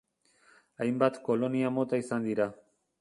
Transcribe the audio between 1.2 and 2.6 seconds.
kolonia mota izan dira.